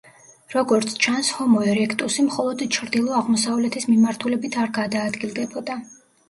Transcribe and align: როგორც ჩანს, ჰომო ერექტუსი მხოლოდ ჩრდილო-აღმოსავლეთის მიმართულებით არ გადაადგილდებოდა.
როგორც 0.51 0.93
ჩანს, 1.05 1.27
ჰომო 1.41 1.59
ერექტუსი 1.73 2.25
მხოლოდ 2.29 2.63
ჩრდილო-აღმოსავლეთის 2.77 3.87
მიმართულებით 3.93 4.59
არ 4.65 4.73
გადაადგილდებოდა. 4.81 5.79